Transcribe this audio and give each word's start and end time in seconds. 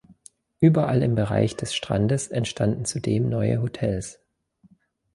Überall 0.59 1.03
im 1.03 1.13
Bereich 1.13 1.55
des 1.57 1.75
Strandes 1.75 2.29
entstanden 2.29 2.85
zudem 2.85 3.29
neue 3.29 3.61
Hotels. 3.61 4.19